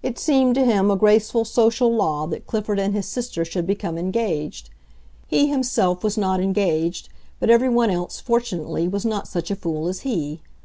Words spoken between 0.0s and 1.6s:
It seemed to him a graceful